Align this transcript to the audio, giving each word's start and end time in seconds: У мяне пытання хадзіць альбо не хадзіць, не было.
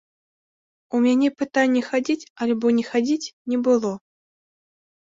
У 0.95 1.01
мяне 1.05 1.29
пытання 1.41 1.81
хадзіць 1.91 2.27
альбо 2.47 2.67
не 2.79 2.85
хадзіць, 2.91 3.33
не 3.55 3.65
было. 3.71 3.95